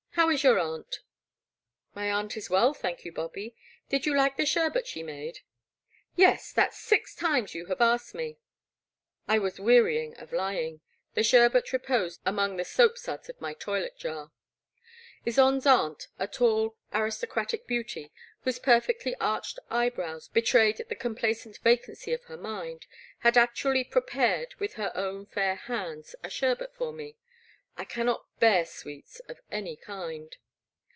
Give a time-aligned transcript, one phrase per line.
[0.15, 0.99] How is your aunt?"
[1.95, 3.55] My aunt is well, thank you, Bobby;
[3.89, 5.39] did you like the sherbet she made?"
[6.15, 9.63] Yes— ^that 's six times you have asked me." <( (f The Black Water.
[9.63, 10.81] 145 I was wearying of lying.
[11.15, 14.31] The sherbet reposed among the soapsuds of my toilet jar..
[15.25, 18.11] Ysonde*s aunt, a tall aristocratic beauty,
[18.41, 22.85] whose perfectly arched eye brows betrayed the compla cent vacancy of her mind,
[23.19, 27.15] had actually prepared, with her own fair hands, a sherbet for me.
[27.77, 30.35] I cannot bear sweets of any kind.